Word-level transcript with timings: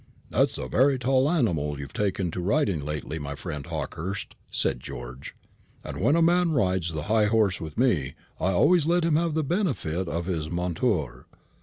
"That's 0.31 0.57
a 0.57 0.67
very 0.67 0.97
tall 0.97 1.29
animal 1.29 1.79
you've 1.79 1.93
taken 1.93 2.31
to 2.31 2.41
riding 2.41 2.83
lately, 2.83 3.19
my 3.19 3.35
friend 3.35 3.63
Hawkehurst," 3.67 4.33
said 4.49 4.79
George, 4.79 5.35
"and 5.83 6.01
when 6.01 6.15
a 6.15 6.23
man 6.23 6.53
rides 6.53 6.91
the 6.93 7.03
high 7.03 7.27
horse 7.27 7.61
with 7.61 7.77
me 7.77 8.15
I 8.39 8.49
always 8.51 8.87
let 8.87 9.05
him 9.05 9.15
have 9.15 9.35
the 9.35 9.43
benefit 9.43 10.07
of 10.07 10.25
his 10.25 10.49
monture. 10.49 11.27